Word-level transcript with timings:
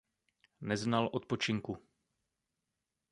Neznal 0.61 1.09
odpočinku. 1.13 1.77